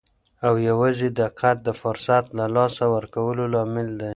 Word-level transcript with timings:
او 0.47 0.53
یوازې 0.69 1.07
دقت 1.21 1.57
د 1.63 1.69
فرصت 1.81 2.25
له 2.37 2.45
لاسه 2.55 2.83
ورکولو 2.95 3.43
لامل. 3.53 3.91